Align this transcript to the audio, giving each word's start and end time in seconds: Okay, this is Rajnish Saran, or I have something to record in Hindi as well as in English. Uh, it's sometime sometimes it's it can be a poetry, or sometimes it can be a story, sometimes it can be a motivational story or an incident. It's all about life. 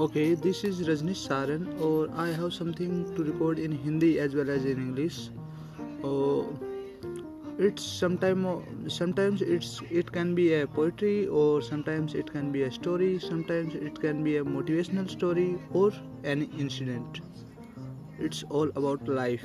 Okay, 0.00 0.32
this 0.32 0.64
is 0.64 0.78
Rajnish 0.88 1.28
Saran, 1.28 1.78
or 1.78 2.08
I 2.16 2.28
have 2.28 2.54
something 2.54 3.14
to 3.16 3.22
record 3.22 3.58
in 3.58 3.70
Hindi 3.70 4.18
as 4.18 4.34
well 4.34 4.48
as 4.48 4.64
in 4.64 4.78
English. 4.78 5.28
Uh, 6.02 6.44
it's 7.58 7.82
sometime 7.82 8.46
sometimes 8.88 9.42
it's 9.42 9.82
it 9.90 10.10
can 10.10 10.34
be 10.34 10.54
a 10.54 10.66
poetry, 10.66 11.26
or 11.26 11.60
sometimes 11.60 12.14
it 12.14 12.32
can 12.32 12.50
be 12.50 12.62
a 12.62 12.70
story, 12.78 13.18
sometimes 13.18 13.74
it 13.74 14.00
can 14.00 14.24
be 14.24 14.38
a 14.38 14.44
motivational 14.54 15.10
story 15.16 15.58
or 15.74 15.92
an 16.24 16.48
incident. 16.64 17.20
It's 18.18 18.42
all 18.44 18.72
about 18.76 19.06
life. 19.06 19.44